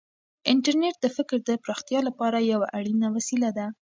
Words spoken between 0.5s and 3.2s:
انټرنیټ د فکر د پراختیا لپاره یوه اړینه